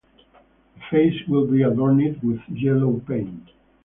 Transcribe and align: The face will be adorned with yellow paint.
The 0.77 0.81
face 0.89 1.27
will 1.27 1.45
be 1.45 1.61
adorned 1.61 2.23
with 2.23 2.39
yellow 2.49 2.99
paint. 3.07 3.51